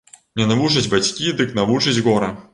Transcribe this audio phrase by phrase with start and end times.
[0.39, 2.35] Не навучаць бацькі, дык навучыць гора